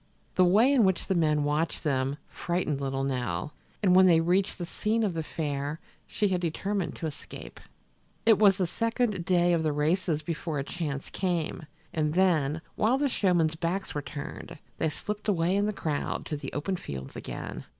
[0.33, 3.53] The way in which the men watched them frightened little Nell,
[3.83, 7.59] and when they reached the scene of the fair she had determined to escape.
[8.25, 12.97] It was the second day of the races before a chance came, and then, while
[12.97, 17.15] the showmen's backs were turned, they slipped away in the crowd to the open fields
[17.15, 17.65] again.